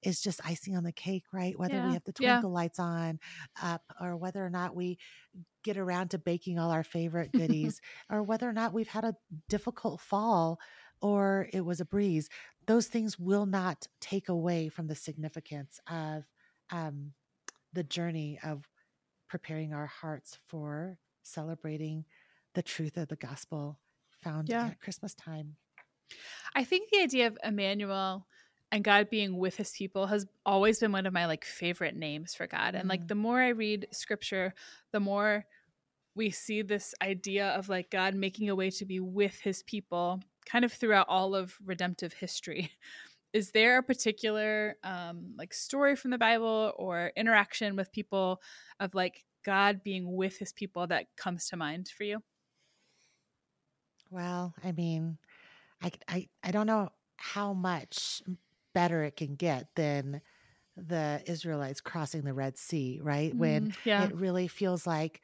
is 0.03 0.21
just 0.21 0.39
icing 0.45 0.75
on 0.77 0.83
the 0.83 0.91
cake, 0.91 1.23
right? 1.33 1.57
Whether 1.57 1.77
Yeah. 1.77 1.85
we 1.87 1.93
have 1.93 2.03
the 2.05 2.13
Yeah. 2.19 2.41
twinkle 2.41 2.51
lights 2.51 2.79
on 2.79 3.19
up 3.61 3.81
or 3.99 4.15
whether 4.15 4.45
or 4.45 4.49
not 4.49 4.75
we 4.75 4.99
get 5.63 5.77
around 5.77 6.09
to 6.11 6.17
baking 6.17 6.59
all 6.59 6.71
our 6.71 6.83
favorite 6.83 7.33
goodies 7.33 7.81
or 8.09 8.23
whether 8.23 8.47
or 8.47 8.53
not 8.53 8.73
we've 8.73 8.87
had 8.87 9.03
a 9.03 9.15
difficult 9.49 9.99
fall 10.01 10.59
or 11.01 11.49
it 11.53 11.61
was 11.61 11.79
a 11.79 11.85
breeze, 11.85 12.29
those 12.65 12.87
things 12.87 13.19
will 13.19 13.45
not 13.45 13.87
take 14.01 14.29
away 14.29 14.69
from 14.69 14.87
the 14.87 14.95
significance 14.95 15.79
of 15.89 16.23
um, 16.71 17.13
the 17.73 17.83
journey 17.83 18.39
of 18.43 18.67
preparing 19.29 19.73
our 19.73 19.87
hearts 19.87 20.37
for 20.47 20.97
celebrating 21.27 22.05
the 22.53 22.63
truth 22.63 22.97
of 22.97 23.07
the 23.09 23.15
gospel 23.15 23.79
found 24.23 24.49
Yeah. 24.49 24.67
at 24.67 24.79
Christmas 24.81 25.13
time. 25.13 25.57
I 26.55 26.63
think 26.63 26.89
the 26.89 27.01
idea 27.01 27.27
of 27.27 27.37
Emmanuel 27.43 28.27
and 28.71 28.83
God 28.83 29.09
being 29.09 29.37
with 29.37 29.55
his 29.57 29.71
people 29.71 30.07
has 30.07 30.25
always 30.45 30.79
been 30.79 30.91
one 30.91 31.05
of 31.05 31.13
my 31.13 31.25
like 31.25 31.45
favorite 31.45 31.95
names 31.95 32.33
for 32.33 32.47
God. 32.47 32.75
And 32.75 32.89
like 32.89 33.01
Mhm. 33.01 33.07
the 33.07 33.15
more 33.15 33.39
I 33.41 33.49
read 33.49 33.87
scripture, 33.91 34.53
the 34.91 34.99
more 34.99 35.45
we 36.15 36.31
see 36.31 36.61
this 36.63 36.95
idea 37.01 37.49
of 37.49 37.69
like 37.69 37.91
God 37.91 38.15
making 38.15 38.49
a 38.49 38.55
way 38.55 38.71
to 38.71 38.85
be 38.85 38.99
with 38.99 39.39
his 39.39 39.63
people 39.63 40.21
kind 40.45 40.65
of 40.65 40.73
throughout 40.73 41.07
all 41.09 41.35
of 41.35 41.57
redemptive 41.63 42.13
history. 42.13 42.71
Is 43.33 43.51
there 43.51 43.77
a 43.77 43.83
particular 43.83 44.77
um 44.83 45.35
like 45.37 45.53
story 45.53 45.95
from 45.95 46.11
the 46.11 46.17
Bible 46.17 46.73
or 46.77 47.11
interaction 47.15 47.75
with 47.75 47.91
people 47.91 48.41
of 48.79 48.95
like 48.95 49.25
God 49.47 49.83
being 49.83 50.15
with 50.15 50.37
his 50.39 50.53
people 50.53 50.87
that 50.89 51.15
comes 51.17 51.49
to 51.49 51.57
mind 51.57 51.89
for 51.89 52.05
you? 52.05 52.23
Well, 54.09 54.55
I 54.63 54.71
mean, 54.71 55.17
I, 55.81 55.91
I, 56.07 56.29
I 56.43 56.51
don't 56.51 56.67
know 56.67 56.89
how 57.17 57.53
much 57.53 58.23
better 58.73 59.03
it 59.03 59.17
can 59.17 59.35
get 59.35 59.75
than 59.75 60.21
the 60.77 61.23
Israelites 61.27 61.81
crossing 61.81 62.23
the 62.23 62.33
Red 62.33 62.57
Sea, 62.57 62.99
right? 63.03 63.35
When 63.37 63.67
Mm, 63.67 63.75
yeah. 63.83 64.09
it 64.09 64.15
really 64.15 64.47
feels 64.47 64.87
like 64.87 65.21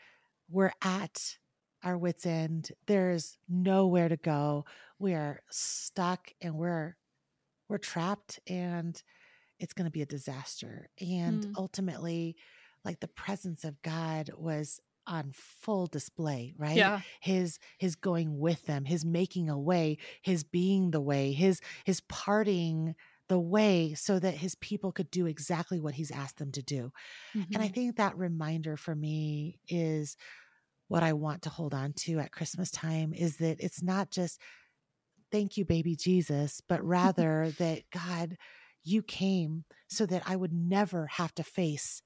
we're 0.49 0.73
at 0.83 1.39
our 1.83 1.97
wits' 1.97 2.25
end. 2.25 2.71
There's 2.87 3.37
nowhere 3.49 4.09
to 4.09 4.17
go. 4.17 4.65
We 4.99 5.13
are 5.15 5.43
stuck 5.51 6.33
and 6.41 6.55
we're 6.57 6.97
we're 7.69 7.77
trapped 7.77 8.39
and 8.47 9.01
it's 9.59 9.73
going 9.73 9.85
to 9.85 9.91
be 9.91 10.01
a 10.03 10.07
disaster. 10.07 10.89
And 10.99 11.45
Mm. 11.45 11.57
ultimately, 11.57 12.37
like 12.85 12.99
the 12.99 13.07
presence 13.07 13.63
of 13.63 13.81
God 13.81 14.29
was 14.35 14.79
on 15.05 15.31
full 15.33 15.85
display, 15.87 16.53
right? 16.57 16.85
Yeah. 16.85 17.01
his 17.21 17.59
his 17.77 17.95
going 17.95 18.37
with 18.39 18.63
them 18.63 18.85
his 18.85 19.03
making 19.05 19.49
a 19.49 19.59
way 19.59 19.97
his 20.21 20.43
being 20.43 20.91
the 20.91 21.01
way 21.01 21.33
his 21.33 21.59
his 21.85 22.01
parting 22.01 22.95
the 23.29 23.39
way 23.39 23.93
so 23.93 24.19
that 24.19 24.35
his 24.35 24.55
people 24.55 24.91
could 24.91 25.09
do 25.11 25.25
exactly 25.25 25.79
what 25.79 25.95
he's 25.95 26.11
asked 26.11 26.37
them 26.37 26.51
to 26.51 26.61
do 26.61 26.91
and 27.53 27.63
i 27.63 27.67
Mhm. 27.67 27.69
think 27.69 27.95
that 27.97 28.17
reminder 28.17 28.77
for 28.77 28.95
me 28.95 29.59
is 29.67 30.17
what 30.89 31.03
i 31.03 31.13
want 31.13 31.41
to 31.43 31.49
hold 31.49 31.73
on 31.73 31.93
to 31.93 32.19
at 32.19 32.31
christmas 32.31 32.71
time 32.71 33.13
is 33.13 33.37
that 33.37 33.57
it's 33.61 33.83
not 33.83 34.11
just 34.11 34.39
thank 35.31 35.57
you 35.57 35.65
baby 35.65 35.95
jesus 35.95 36.61
but 36.67 36.83
rather 36.83 37.51
that 37.57 37.83
god 37.91 38.37
you 38.83 39.01
came 39.01 39.65
so 39.89 40.05
that 40.05 40.23
i 40.25 40.35
would 40.35 40.53
never 40.53 41.07
have 41.07 41.33
to 41.33 41.43
face 41.43 42.01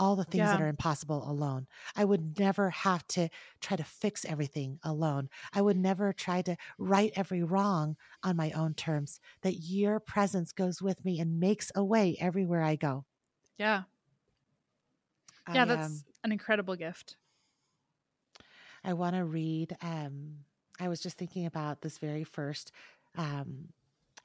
all 0.00 0.16
the 0.16 0.24
things 0.24 0.50
that 0.50 0.60
are 0.60 0.68
impossible 0.68 1.30
alone. 1.30 1.68
I 1.96 2.04
would 2.06 2.40
never 2.40 2.70
have 2.70 3.06
to 3.08 3.28
try 3.60 3.76
to 3.76 3.84
fix 3.84 4.24
everything 4.24 4.80
alone. 4.84 5.30
I 5.54 5.62
would 5.62 5.76
never 5.78 6.12
try 6.12 6.42
to 6.42 6.56
right 6.78 7.12
every 7.16 7.44
wrong 7.44 7.96
on 8.24 8.36
my 8.36 8.50
own 8.52 8.74
terms. 8.74 9.20
That 9.42 9.56
your 9.60 10.00
presence 10.00 10.52
goes 10.52 10.82
with 10.82 11.04
me 11.04 11.20
and 11.20 11.40
makes 11.40 11.70
a 11.76 11.84
way 11.84 12.16
everywhere 12.20 12.62
I 12.62 12.76
go. 12.76 13.06
Yeah. 13.58 13.84
Yeah, 15.52 15.64
I, 15.64 15.66
that's 15.66 15.86
um, 15.86 16.04
an 16.24 16.32
incredible 16.32 16.76
gift. 16.76 17.16
I 18.84 18.92
want 18.94 19.16
to 19.16 19.24
read. 19.24 19.76
Um, 19.82 20.44
I 20.78 20.88
was 20.88 21.00
just 21.00 21.18
thinking 21.18 21.46
about 21.46 21.82
this 21.82 21.98
very 21.98 22.24
first 22.24 22.72
um, 23.16 23.68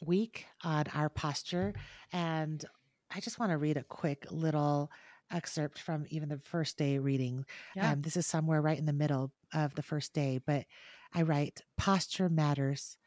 week 0.05 0.45
on 0.63 0.85
our 0.93 1.09
posture, 1.09 1.73
and 2.11 2.63
I 3.11 3.19
just 3.19 3.39
want 3.39 3.51
to 3.51 3.57
read 3.57 3.77
a 3.77 3.83
quick 3.83 4.25
little 4.31 4.91
excerpt 5.31 5.79
from 5.79 6.05
even 6.09 6.29
the 6.29 6.39
first 6.43 6.77
day 6.77 6.97
reading. 6.97 7.45
Yeah. 7.75 7.91
Um, 7.91 8.01
this 8.01 8.17
is 8.17 8.27
somewhere 8.27 8.61
right 8.61 8.77
in 8.77 8.85
the 8.85 8.93
middle 8.93 9.31
of 9.53 9.75
the 9.75 9.83
first 9.83 10.13
day, 10.13 10.39
but 10.45 10.65
I 11.13 11.23
write 11.23 11.61
posture 11.77 12.29
matters. 12.29 12.97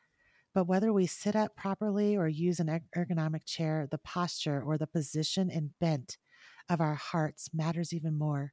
But 0.54 0.66
whether 0.66 0.92
we 0.92 1.06
sit 1.06 1.37
up 1.37 1.54
properly 1.56 2.16
or 2.16 2.26
use 2.26 2.58
an 2.58 2.80
ergonomic 2.96 3.44
chair, 3.44 3.87
the 3.90 3.98
posture 3.98 4.62
or 4.62 4.78
the 4.78 4.87
position 4.87 5.50
and 5.50 5.70
bent 5.78 6.16
of 6.68 6.80
our 6.80 6.94
hearts 6.94 7.50
matters 7.52 7.92
even 7.92 8.18
more. 8.18 8.52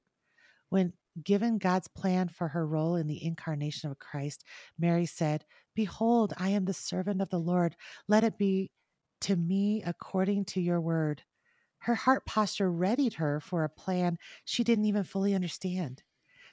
When 0.70 0.94
given 1.24 1.58
God's 1.58 1.88
plan 1.88 2.28
for 2.28 2.50
her 2.50 2.68
role 2.68 2.96
in 2.96 3.08
the 3.08 3.24
incarnation 3.24 3.90
of 3.90 4.00
Christ, 4.00 4.44
Mary 4.78 5.06
said, 5.06 5.46
Behold, 5.74 6.34
I 6.38 6.50
am 6.50 6.66
the 6.66 6.74
servant 6.74 7.22
of 7.22 7.30
the 7.30 7.40
Lord. 7.40 7.76
Let 8.08 8.24
it 8.24 8.38
be 8.38 8.72
to 9.22 9.36
me 9.36 9.82
according 9.86 10.46
to 10.46 10.62
your 10.62 10.82
word. 10.82 11.24
Her 11.86 11.96
heart 11.96 12.26
posture 12.26 12.72
readied 12.72 13.16
her 13.16 13.40
for 13.40 13.64
a 13.64 13.70
plan 13.70 14.18
she 14.44 14.64
didn't 14.64 14.86
even 14.86 15.04
fully 15.04 15.34
understand. 15.36 16.04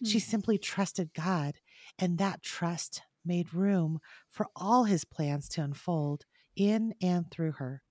She 0.05 0.19
Mm. 0.19 0.23
simply 0.23 0.59
trusted 0.59 1.15
God, 1.15 1.61
and 1.99 2.19
that 2.19 2.43
trust 2.43 3.03
made 3.25 3.55
room 3.55 4.01
for 4.29 4.49
all 4.57 4.85
his 4.85 5.05
plans 5.05 5.49
to 5.51 5.63
unfold 5.63 6.27
in 6.57 6.95
and 7.01 7.31
through 7.31 7.53
her. 7.53 7.83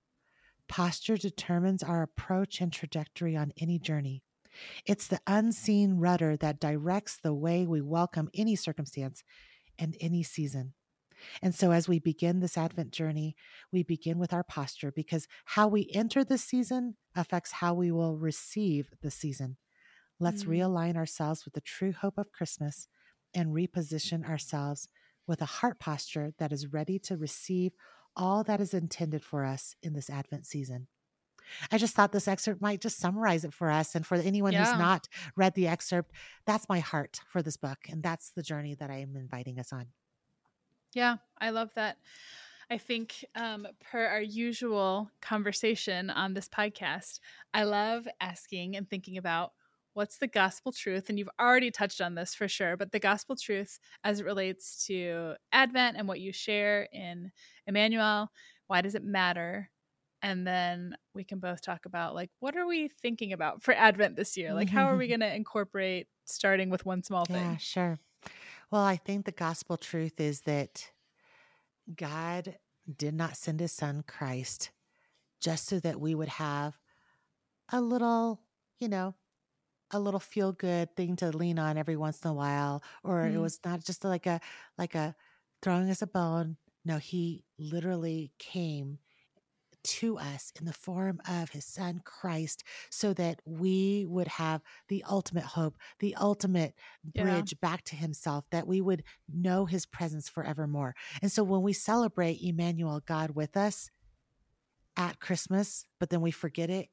Posture 0.68 1.16
determines 1.16 1.82
our 1.82 2.02
approach 2.02 2.60
and 2.60 2.72
trajectory 2.72 3.36
on 3.36 3.52
any 3.56 3.78
journey. 3.78 4.22
It's 4.86 5.08
the 5.08 5.20
unseen 5.26 5.94
rudder 5.94 6.36
that 6.38 6.60
directs 6.60 7.18
the 7.18 7.34
way 7.34 7.66
we 7.66 7.80
welcome 7.80 8.30
any 8.34 8.56
circumstance 8.56 9.24
and 9.78 9.96
any 10.00 10.22
season. 10.22 10.74
And 11.42 11.54
so, 11.54 11.72
as 11.72 11.88
we 11.88 11.98
begin 11.98 12.40
this 12.40 12.56
Advent 12.58 12.90
journey, 12.92 13.36
we 13.72 13.82
begin 13.82 14.18
with 14.18 14.32
our 14.32 14.44
posture 14.44 14.92
because 14.92 15.28
how 15.44 15.68
we 15.68 15.90
enter 15.92 16.24
the 16.24 16.38
season 16.38 16.96
affects 17.14 17.52
how 17.52 17.74
we 17.74 17.90
will 17.90 18.16
receive 18.16 18.90
the 19.02 19.10
season. 19.10 19.56
Let's 20.18 20.44
Mm. 20.44 20.48
realign 20.48 20.96
ourselves 20.96 21.44
with 21.44 21.54
the 21.54 21.60
true 21.60 21.92
hope 21.92 22.18
of 22.18 22.32
Christmas 22.32 22.88
and 23.34 23.50
reposition 23.54 24.28
ourselves 24.28 24.88
with 25.26 25.40
a 25.40 25.46
heart 25.46 25.78
posture 25.78 26.32
that 26.38 26.52
is 26.52 26.72
ready 26.72 26.98
to 27.00 27.16
receive 27.16 27.72
all 28.14 28.44
that 28.44 28.60
is 28.60 28.74
intended 28.74 29.24
for 29.24 29.44
us 29.44 29.74
in 29.82 29.94
this 29.94 30.10
Advent 30.10 30.46
season. 30.46 30.88
I 31.70 31.78
just 31.78 31.94
thought 31.94 32.12
this 32.12 32.28
excerpt 32.28 32.60
might 32.60 32.80
just 32.80 32.98
summarize 32.98 33.44
it 33.44 33.52
for 33.54 33.70
us. 33.70 33.94
And 33.94 34.06
for 34.06 34.16
anyone 34.16 34.52
Yeah. 34.52 34.60
who's 34.60 34.74
not 34.78 35.08
read 35.36 35.54
the 35.54 35.66
excerpt, 35.66 36.12
that's 36.46 36.68
my 36.68 36.78
heart 36.80 37.20
for 37.26 37.42
this 37.42 37.56
book. 37.56 37.78
And 37.88 38.02
that's 38.02 38.30
the 38.30 38.42
journey 38.42 38.74
that 38.76 38.90
I 38.90 38.96
am 38.98 39.16
inviting 39.16 39.58
us 39.58 39.72
on. 39.72 39.92
Yeah, 40.94 41.16
I 41.40 41.50
love 41.50 41.72
that. 41.74 41.98
I 42.70 42.78
think, 42.78 43.24
um, 43.34 43.66
per 43.80 44.06
our 44.06 44.20
usual 44.22 45.10
conversation 45.20 46.10
on 46.10 46.34
this 46.34 46.48
podcast, 46.48 47.20
I 47.54 47.64
love 47.64 48.08
asking 48.20 48.76
and 48.76 48.88
thinking 48.88 49.18
about 49.18 49.52
what's 49.94 50.18
the 50.18 50.26
gospel 50.26 50.72
truth. 50.72 51.08
And 51.10 51.18
you've 51.18 51.28
already 51.40 51.70
touched 51.70 52.00
on 52.00 52.14
this 52.14 52.34
for 52.34 52.48
sure, 52.48 52.76
but 52.76 52.92
the 52.92 52.98
gospel 52.98 53.36
truth 53.36 53.78
as 54.04 54.20
it 54.20 54.24
relates 54.26 54.86
to 54.86 55.34
Advent 55.52 55.96
and 55.98 56.08
what 56.08 56.20
you 56.20 56.32
share 56.32 56.88
in 56.92 57.30
Emmanuel. 57.66 58.30
Why 58.68 58.80
does 58.80 58.94
it 58.94 59.04
matter? 59.04 59.70
And 60.22 60.46
then 60.46 60.96
we 61.14 61.24
can 61.24 61.40
both 61.40 61.60
talk 61.62 61.84
about 61.84 62.14
like, 62.14 62.30
what 62.40 62.56
are 62.56 62.66
we 62.66 62.88
thinking 62.88 63.32
about 63.32 63.62
for 63.62 63.74
Advent 63.74 64.16
this 64.16 64.36
year? 64.36 64.54
Like, 64.54 64.70
how 64.70 64.86
are 64.86 64.96
we 64.96 65.08
going 65.08 65.20
to 65.20 65.34
incorporate 65.34 66.08
starting 66.26 66.70
with 66.70 66.86
one 66.86 67.02
small 67.02 67.26
thing 67.26 67.28
Yeah, 67.28 67.56
thing? 67.56 67.58
sure. 67.58 67.98
Well, 68.72 68.82
I 68.82 68.96
think 68.96 69.24
the 69.24 69.30
gospel 69.32 69.76
truth 69.76 70.18
is 70.20 70.40
that 70.42 70.90
God 71.94 72.58
did 72.96 73.14
not 73.14 73.36
send 73.36 73.60
his 73.60 73.72
son 73.72 74.02
Christ 74.06 74.70
just 75.40 75.66
so 75.66 75.80
that 75.80 76.00
we 76.00 76.14
would 76.14 76.28
have 76.28 76.78
a 77.72 77.80
little, 77.80 78.42
you 78.80 78.88
know, 78.88 79.14
a 79.92 80.00
little 80.00 80.20
feel 80.20 80.52
good 80.52 80.96
thing 80.96 81.16
to 81.16 81.36
lean 81.36 81.58
on 81.58 81.78
every 81.78 81.96
once 81.96 82.22
in 82.24 82.30
a 82.30 82.34
while 82.34 82.82
or 83.04 83.28
it 83.28 83.38
Mm. 83.38 83.40
was 83.40 83.60
not 83.64 83.84
just 83.84 84.04
like 84.04 84.26
a 84.26 84.40
like 84.78 84.94
a 84.94 85.16
throwing 85.62 85.90
us 85.90 86.02
a 86.02 86.08
bone. 86.08 86.58
No, 86.84 86.98
he 86.98 87.44
literally 87.58 88.32
came 88.38 88.98
to 89.84 90.18
us 90.18 90.52
in 90.58 90.64
the 90.66 90.72
form 90.72 91.20
of 91.28 91.50
his 91.50 91.64
son 91.64 92.00
Christ 92.04 92.64
so 92.90 93.12
that 93.14 93.40
we 93.44 94.04
would 94.08 94.28
have 94.28 94.62
the 94.88 95.04
ultimate 95.08 95.44
hope, 95.44 95.76
the 95.98 96.14
ultimate 96.16 96.74
Yeah. 97.14 97.22
bridge 97.24 97.58
back 97.60 97.82
to 97.84 97.96
himself, 97.96 98.44
that 98.50 98.66
we 98.66 98.80
would 98.80 99.02
know 99.32 99.66
his 99.66 99.86
presence 99.86 100.28
forevermore. 100.28 100.94
And 101.20 101.30
so 101.32 101.42
when 101.42 101.62
we 101.62 101.72
celebrate 101.72 102.40
Emmanuel, 102.42 103.02
God 103.04 103.30
with 103.32 103.56
us 103.56 103.90
at 104.96 105.20
Christmas, 105.20 105.86
but 105.98 106.10
then 106.10 106.20
we 106.20 106.30
forget 106.30 106.70
it 106.70 106.88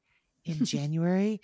in 0.45 0.55
January, 0.65 1.41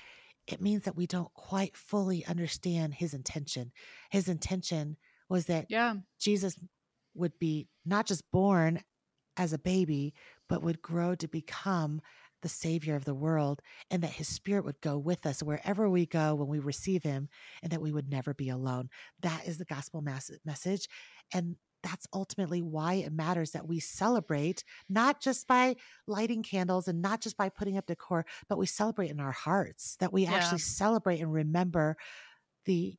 it 0.47 0.61
means 0.61 0.83
that 0.83 0.95
we 0.95 1.07
don't 1.07 1.33
quite 1.33 1.75
fully 1.75 2.25
understand 2.25 2.93
his 2.95 3.13
intention. 3.13 3.71
His 4.09 4.27
intention 4.27 4.97
was 5.27 5.45
that 5.47 5.65
Yeah. 5.69 5.95
Jesus 6.19 6.57
would 7.13 7.37
be 7.39 7.67
not 7.85 8.05
just 8.05 8.29
born 8.31 8.83
as 9.37 9.51
a 9.53 9.57
baby, 9.57 10.13
but 10.49 10.63
would 10.63 10.81
grow 10.81 11.15
to 11.15 11.27
become 11.27 12.01
the 12.41 12.49
savior 12.49 12.95
of 12.95 13.05
the 13.05 13.13
world 13.15 13.61
and 13.89 14.03
that 14.03 14.11
his 14.11 14.27
spirit 14.27 14.65
would 14.65 14.79
go 14.81 14.97
with 14.97 15.25
us 15.25 15.41
wherever 15.41 15.89
we 15.89 16.05
go 16.05 16.35
when 16.35 16.47
we 16.47 16.59
receive 16.59 17.01
him 17.03 17.27
and 17.63 17.71
that 17.71 17.81
we 17.81 17.91
would 17.91 18.09
never 18.09 18.33
be 18.33 18.49
alone. 18.49 18.89
That 19.21 19.47
is 19.47 19.57
the 19.57 19.65
gospel 19.65 20.01
mass- 20.01 20.29
message. 20.45 20.87
And 21.33 21.55
that's 21.81 22.07
ultimately 22.13 22.61
why 22.61 22.95
it 22.95 23.11
matters 23.13 23.51
that 23.51 23.67
we 23.67 23.79
celebrate, 23.79 24.63
not 24.89 25.21
just 25.21 25.47
by 25.47 25.75
lighting 26.07 26.43
candles 26.43 26.87
and 26.87 27.01
not 27.01 27.21
just 27.21 27.37
by 27.37 27.49
putting 27.49 27.77
up 27.77 27.85
decor, 27.87 28.25
but 28.47 28.57
we 28.57 28.65
celebrate 28.65 29.11
in 29.11 29.19
our 29.19 29.31
hearts, 29.31 29.95
that 29.99 30.13
we 30.13 30.23
Yeah. 30.23 30.33
actually 30.33 30.59
celebrate 30.59 31.21
and 31.21 31.31
remember 31.31 31.95
the 32.65 32.97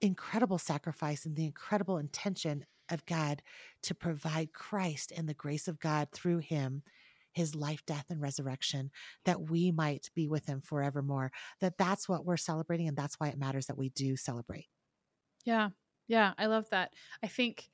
incredible 0.00 0.58
sacrifice 0.58 1.24
and 1.26 1.36
the 1.36 1.44
incredible 1.44 1.98
intention 1.98 2.64
of 2.92 3.04
God 3.06 3.42
to 3.84 3.94
provide 3.94 4.52
Christ 4.52 5.12
and 5.16 5.28
the 5.28 5.34
grace 5.34 5.66
of 5.68 5.80
God 5.80 6.08
through 6.12 6.38
him 6.38 6.82
his 7.34 7.54
life 7.54 7.82
death 7.86 8.04
and 8.10 8.20
resurrection 8.20 8.90
that 9.24 9.48
we 9.50 9.70
might 9.72 10.10
be 10.14 10.28
with 10.28 10.44
him 10.44 10.60
forevermore 10.60 11.32
that 11.60 11.78
that's 11.78 12.06
what 12.06 12.26
we're 12.26 12.36
celebrating 12.36 12.86
and 12.88 12.96
that's 12.96 13.14
why 13.18 13.28
it 13.28 13.38
matters 13.38 13.66
that 13.66 13.78
we 13.78 13.88
do 13.88 14.16
celebrate 14.16 14.66
Yeah. 15.44 15.70
Yeah. 16.08 16.34
I 16.36 16.46
love 16.46 16.68
that. 16.70 16.92
I 17.22 17.28
think, 17.28 17.70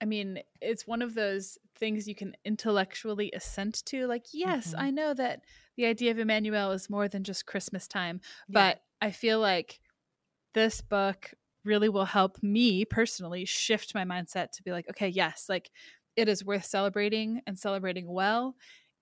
I 0.00 0.04
mean, 0.04 0.40
it's 0.60 0.86
one 0.86 1.00
of 1.00 1.14
those 1.14 1.58
things 1.76 2.08
you 2.08 2.14
can 2.16 2.34
intellectually 2.44 3.30
assent 3.32 3.84
to. 3.86 4.06
Like, 4.08 4.26
yes, 4.32 4.74
Mhm. 4.74 4.80
I 4.80 4.90
know 4.90 5.14
that 5.14 5.44
the 5.76 5.86
idea 5.86 6.10
of 6.10 6.18
Emmanuel 6.18 6.72
is 6.72 6.90
more 6.90 7.06
than 7.08 7.22
just 7.22 7.46
Christmas 7.46 7.86
time, 7.86 8.20
Yeah. 8.48 8.52
but 8.52 8.82
I 9.00 9.10
feel 9.12 9.38
like 9.38 9.80
this 10.54 10.80
book 10.80 11.32
really 11.66 11.88
will 11.88 12.04
help 12.06 12.42
me 12.42 12.84
personally 12.84 13.44
shift 13.44 13.94
my 13.94 14.04
mindset 14.04 14.50
to 14.52 14.62
be 14.62 14.72
like, 14.72 14.88
okay, 14.90 15.08
yes, 15.08 15.46
like 15.48 15.70
it 16.16 16.28
is 16.28 16.44
worth 16.44 16.64
celebrating 16.64 17.42
and 17.46 17.58
celebrating 17.58 18.06
well 18.08 18.56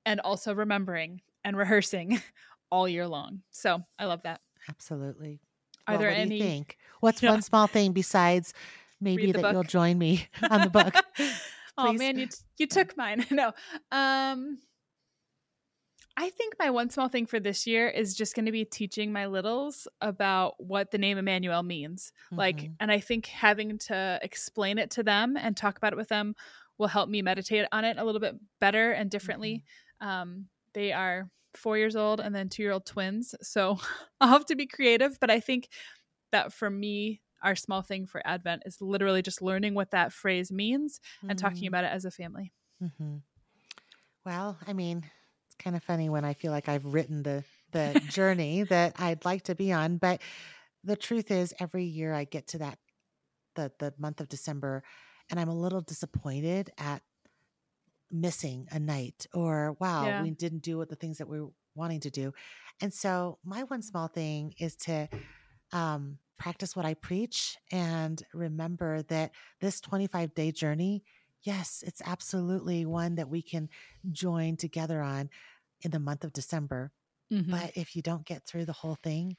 and 0.06 0.20
also 0.20 0.54
remembering 0.54 1.22
and 1.44 1.56
rehearsing 1.56 2.20
all 2.70 2.88
year 2.88 3.06
long. 3.06 3.42
So 3.50 3.82
I 3.98 4.06
love 4.06 4.22
that. 4.24 4.40
absolutely 4.68 5.40
Are 5.86 5.94
Well, 5.94 5.98
there 5.98 6.08
what 6.08 6.16
do 6.16 6.20
any 6.20 6.36
you 6.36 6.38
think 6.38 6.78
what's 7.00 7.22
Yeah. 7.22 7.30
one 7.30 7.42
small 7.42 7.66
thing 7.66 7.92
besides 7.92 8.54
maybe 9.00 9.32
that 9.32 9.50
you'll 9.50 9.64
join 9.64 9.98
me 9.98 10.28
on 10.50 10.62
the 10.62 10.70
book 10.70 11.02
oh 11.78 11.92
man, 11.92 12.18
you 12.18 12.26
t- 12.26 12.36
you 12.58 12.66
took 12.66 12.96
mine. 12.96 13.26
no. 13.30 13.52
Um 13.90 14.58
I 16.16 16.30
think 16.30 16.54
my 16.60 16.70
one 16.70 16.90
small 16.90 17.08
thing 17.08 17.26
for 17.26 17.40
this 17.40 17.66
year 17.66 17.88
is 17.88 18.14
just 18.14 18.36
going 18.36 18.46
to 18.46 18.52
be 18.52 18.64
teaching 18.64 19.12
my 19.12 19.26
littles 19.26 19.88
about 20.00 20.54
what 20.62 20.92
the 20.92 20.98
name 20.98 21.18
Emmanuel 21.18 21.62
means. 21.64 22.12
Like 22.36 22.70
Mhm. 22.70 22.76
and 22.78 22.92
I 22.92 23.00
think 23.00 23.26
having 23.26 23.78
to 23.78 24.20
explain 24.22 24.78
it 24.78 24.90
to 24.92 25.02
them 25.02 25.36
and 25.36 25.56
talk 25.56 25.76
about 25.76 25.92
it 25.92 25.96
with 25.96 26.08
them 26.08 26.36
will 26.78 26.86
help 26.86 27.08
me 27.08 27.20
meditate 27.22 27.66
on 27.72 27.84
it 27.84 27.96
a 27.98 28.04
little 28.04 28.20
bit 28.20 28.36
better 28.60 28.92
and 28.92 29.10
differently. 29.10 29.64
Um 30.00 30.48
they 30.72 30.92
are 30.92 31.30
4 31.54 31.78
years 31.78 31.96
old 31.96 32.20
and 32.20 32.34
then 32.34 32.48
2-year-old 32.48 32.86
twins. 32.86 33.34
So 33.42 33.78
I'll 34.20 34.28
have 34.28 34.46
to 34.46 34.56
be 34.56 34.66
creative, 34.66 35.18
but 35.20 35.30
I 35.30 35.40
think 35.40 35.68
that 36.32 36.52
for 36.52 36.70
me 36.70 37.22
our 37.42 37.56
small 37.56 37.82
thing 37.82 38.06
for 38.06 38.22
Advent 38.26 38.62
is 38.66 38.80
literally 38.80 39.22
just 39.22 39.42
learning 39.42 39.74
what 39.74 39.90
that 39.92 40.12
phrase 40.12 40.52
means 40.52 41.00
and 41.28 41.38
talking 41.38 41.66
Mhm. 41.66 41.68
about 41.68 41.84
it 41.84 41.92
as 41.92 42.04
a 42.04 42.10
family. 42.10 42.52
Mhm. 42.80 43.22
Well, 44.24 44.58
I 44.66 44.72
mean, 44.72 45.10
it's 45.56 45.62
kind 45.64 45.76
of 45.76 45.82
funny 45.82 46.08
when 46.08 46.24
I 46.24 46.34
feel 46.34 46.52
like 46.52 46.68
I've 46.68 46.84
written 46.84 47.22
the 47.22 47.44
the 47.72 48.00
journey 48.06 48.62
that 48.64 48.94
I'd 49.00 49.24
like 49.24 49.44
to 49.44 49.54
be 49.54 49.72
on, 49.72 49.96
but 49.98 50.20
the 50.84 50.96
truth 50.96 51.30
is 51.30 51.52
every 51.58 51.84
year 51.84 52.14
I 52.14 52.24
get 52.24 52.48
to 52.48 52.58
that 52.58 52.78
the 53.54 53.72
the 53.78 53.94
month 53.98 54.20
of 54.20 54.28
December 54.28 54.82
and 55.30 55.40
I'm 55.40 55.48
a 55.48 55.54
little 55.58 55.80
disappointed 55.80 56.70
at 56.78 57.02
missing 58.10 58.68
a 58.70 58.78
night 58.78 59.26
or 59.34 59.76
wow, 59.80 60.08
Yeah. 60.08 60.22
we 60.22 60.30
didn't 60.30 60.62
do 60.62 60.78
what 60.78 60.88
the 60.88 60.96
things 60.96 61.18
that 61.18 61.28
we 61.28 61.40
were 61.40 61.50
wanting 61.74 62.00
to 62.00 62.10
do. 62.10 62.32
And 62.80 62.92
so 62.92 63.38
my 63.44 63.62
one 63.64 63.82
small 63.82 64.08
thing 64.08 64.54
is 64.58 64.76
to 64.76 65.08
um 65.72 66.18
practice 66.38 66.76
what 66.76 66.84
I 66.84 66.94
preach 66.94 67.56
and 67.72 68.22
remember 68.34 69.02
that 69.04 69.32
this 69.60 69.80
25 69.80 70.34
day 70.34 70.50
journey 70.52 71.04
Yes, 71.44 71.84
it's 71.86 72.02
absolutely 72.04 72.86
one 72.86 73.16
that 73.16 73.28
we 73.28 73.42
can 73.42 73.68
join 74.10 74.56
together 74.56 75.00
on 75.02 75.30
in 75.82 75.90
the 75.90 76.00
month 76.00 76.24
of 76.24 76.32
December. 76.32 76.92
Mhm. 77.30 77.50
But 77.50 77.72
if 77.76 77.94
you 77.94 78.02
don't 78.02 78.24
get 78.26 78.46
through 78.46 78.64
the 78.64 78.72
whole 78.72 78.96
thing, 78.96 79.36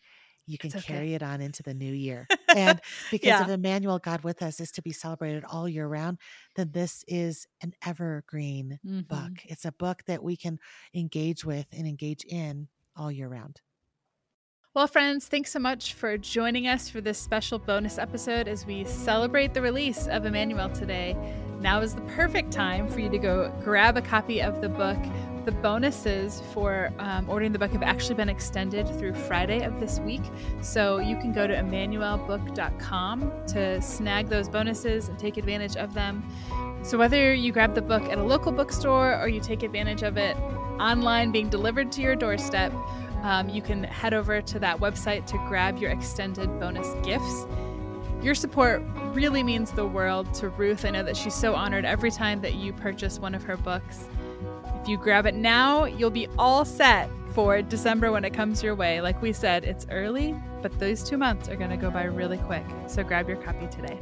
you 0.48 0.60
can 0.60 0.70
okay. 0.70 0.82
carry 0.82 1.14
it 1.16 1.24
on 1.24 1.42
into 1.42 1.64
the 1.64 1.74
new 1.74 1.92
year. 1.94 2.28
And 2.54 2.80
because 3.10 3.28
Yeah. 3.28 3.42
if 3.42 3.50
Emmanuel, 3.50 3.98
God 3.98 4.24
with 4.24 4.44
us, 4.44 4.60
is 4.60 4.72
to 4.74 4.84
be 4.84 4.92
celebrated 4.92 5.44
all 5.44 5.68
year 5.68 5.88
round, 5.88 6.20
then 6.56 6.72
this 6.72 7.04
is 7.08 7.48
an 7.62 7.74
evergreen 7.84 8.80
Mhm. 8.86 9.08
book. 9.08 9.44
It's 9.46 9.66
a 9.66 9.72
book 9.72 10.04
that 10.06 10.24
we 10.24 10.38
can 10.38 10.60
engage 10.94 11.44
with 11.44 11.66
and 11.72 11.88
engage 11.88 12.24
in 12.26 12.68
all 12.96 13.12
year 13.12 13.28
round. 13.28 13.62
Well, 14.76 14.88
friends, 14.88 15.28
thanks 15.28 15.52
so 15.52 15.60
much 15.60 15.94
for 15.94 16.18
joining 16.18 16.68
us 16.68 16.90
for 16.90 17.00
this 17.02 17.18
special 17.18 17.58
bonus 17.60 17.98
episode 17.98 18.48
as 18.48 18.66
we 18.66 18.84
celebrate 18.84 19.54
the 19.54 19.62
release 19.62 20.06
of 20.08 20.26
Emmanuel 20.26 20.70
today. 20.70 21.14
Now 21.60 21.82
is 21.82 21.96
the 21.96 22.02
perfect 22.02 22.52
time 22.52 22.88
for 22.88 23.00
you 23.00 23.10
to 23.10 23.18
go 23.18 23.52
grab 23.64 23.98
a 23.98 24.02
copy 24.02 24.42
of 24.42 24.62
the 24.62 24.70
book. 24.70 24.98
The 25.46 25.52
bonuses 25.52 26.42
for 26.54 26.92
um, 26.98 27.30
ordering 27.30 27.52
the 27.52 27.60
book 27.60 27.72
have 27.72 27.84
actually 27.84 28.16
been 28.16 28.30
extended 28.30 28.88
through 28.98 29.14
Friday 29.14 29.64
of 29.64 29.80
this 29.80 30.00
week. 30.00 30.24
So 30.62 30.98
you 30.98 31.16
can 31.18 31.32
go 31.32 31.46
to 31.46 31.54
emmanuelbook.com 31.54 33.32
to 33.48 33.82
snag 33.82 34.28
those 34.28 34.50
bonuses 34.50 35.08
and 35.08 35.20
take 35.20 35.38
advantage 35.38 35.76
of 35.76 35.94
them. 35.94 36.24
So 36.84 36.98
whether 36.98 37.34
you 37.34 37.52
grab 37.52 37.76
the 37.76 37.82
book 37.82 38.04
at 38.04 38.18
a 38.18 38.24
local 38.24 38.52
bookstore 38.52 39.20
or 39.20 39.28
you 39.28 39.40
take 39.40 39.64
advantage 39.64 40.04
of 40.04 40.18
it 40.18 40.36
online 40.80 41.32
being 41.32 41.50
delivered 41.50 41.92
to 41.94 42.02
your 42.02 42.16
doorstep, 42.16 42.74
um, 43.22 43.50
you 43.50 43.62
can 43.62 43.84
head 43.84 44.14
over 44.14 44.42
to 44.42 44.60
that 44.60 44.80
website 44.80 45.26
to 45.28 45.38
grab 45.48 45.78
your 45.78 45.92
extended 45.92 46.48
bonus 46.60 46.88
gifts. 47.04 47.46
Your 48.26 48.34
support 48.34 48.82
really 49.14 49.44
means 49.44 49.70
the 49.70 49.86
world 49.86 50.34
to 50.34 50.50
Ruth. 50.50 50.84
I 50.84 50.90
know 50.90 51.04
that 51.04 51.16
she's 51.16 51.36
so 51.36 51.54
honored 51.54 51.86
every 51.86 52.10
time 52.10 52.42
that 52.42 52.56
you 52.56 52.74
purchase 52.74 53.20
one 53.20 53.36
of 53.36 53.44
her 53.44 53.56
books. 53.56 54.10
If 54.82 54.88
you 54.88 54.98
grab 54.98 55.28
it 55.28 55.36
now, 55.36 55.86
you'll 55.86 56.10
be 56.10 56.28
all 56.40 56.66
set 56.66 57.08
for 57.36 57.62
December 57.62 58.12
when 58.12 58.26
it 58.26 58.34
comes 58.34 58.64
your 58.64 58.74
way. 58.74 59.00
Like 59.00 59.22
we 59.22 59.32
said, 59.32 59.64
it's 59.64 59.86
early, 59.92 60.36
but 60.64 60.80
those 60.80 61.08
two 61.08 61.20
months 61.20 61.50
are 61.50 61.56
going 61.56 61.70
to 61.70 61.78
go 61.78 61.92
by 61.92 62.06
really 62.06 62.40
quick. 62.40 62.66
So 62.88 63.04
grab 63.04 63.28
your 63.30 63.38
copy 63.38 63.68
today. 63.68 64.00